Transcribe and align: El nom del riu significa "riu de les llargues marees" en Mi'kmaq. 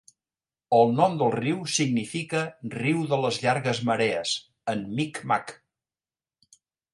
El 0.75 0.93
nom 0.99 1.17
del 1.17 1.33
riu 1.35 1.59
significa 1.73 2.41
"riu 2.77 3.03
de 3.11 3.19
les 3.25 3.37
llargues 3.45 3.83
marees" 3.91 4.33
en 4.75 4.83
Mi'kmaq. 4.97 5.55